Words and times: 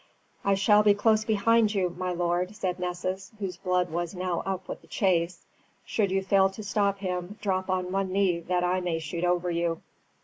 "I 0.43 0.55
shall 0.55 0.81
be 0.81 0.95
close 0.95 1.25
behind 1.25 1.75
you, 1.75 1.91
my 1.95 2.11
lord," 2.11 2.55
said 2.55 2.79
Nessus, 2.79 3.31
whose 3.37 3.57
blood 3.57 3.91
was 3.91 4.15
now 4.15 4.39
up 4.47 4.67
with 4.67 4.81
the 4.81 4.87
chase. 4.87 5.45
"Should 5.85 6.09
you 6.09 6.23
fail 6.23 6.49
to 6.49 6.63
stop 6.63 6.97
him, 6.97 7.37
drop 7.39 7.69
on 7.69 7.91
one 7.91 8.11
knee 8.11 8.39
that 8.39 8.63
I 8.63 8.79
may 8.81 8.97
shoot 8.97 9.23
over 9.23 9.51
you." 9.51 9.83